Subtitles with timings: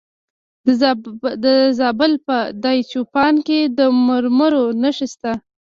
[1.43, 1.45] د
[1.79, 5.31] زابل په دایچوپان کې د مرمرو نښې شته.